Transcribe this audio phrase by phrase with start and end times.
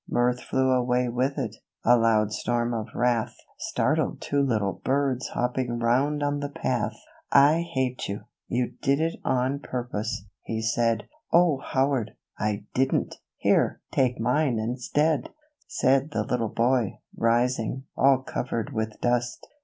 [0.09, 5.77] Mirth flew away with it,— a loud storm of wrath Startled two little birds hopping
[5.77, 6.95] round on the path."
[7.51, 8.21] I hate you!
[8.47, 11.07] you did it on purpose!" he said.
[11.31, 12.13] "O, Howard!
[12.39, 13.13] I didn't!
[13.37, 15.29] Here, take mine instead,"
[15.67, 19.45] Said the little boy, rising, all covered with dust.